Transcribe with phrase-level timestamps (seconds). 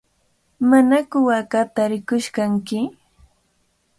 [0.69, 2.79] ¿Manaku waakata rirqush kanki?